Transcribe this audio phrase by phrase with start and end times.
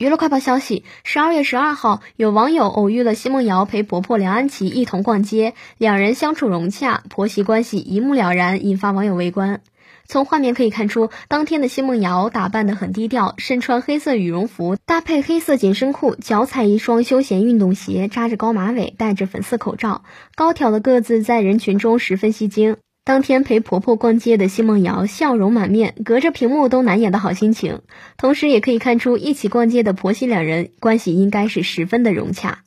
[0.00, 9.60] 娱乐快报消息：十二月十二号，有网友偶遇了奚梦瑶陪婆婆梁安琪一同逛街，两人相处融洽，婆媳关系一目了然，引发网友围观。
[10.06, 20.02] 从画面可以看出，当天的奚梦瑶打扮得很低调，身穿黑色羽绒服，搭配黑色紧身裤，脚踩一双休闲运动鞋，扎着高马尾，戴着粉色口罩，
[20.34, 22.78] 高挑的个子在人群中十分吸睛。
[23.02, 27.80] 当天陪婆婆逛街的奚梦瑶笑容满面，隔着屏幕都难掩的好心情。
[28.16, 32.62] 同时，也可以看出一起逛街的婆媳两人关系应该是十分的融洽。